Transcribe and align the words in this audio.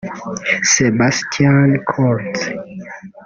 Sebastian 0.73 1.67
Kurz 1.91 2.39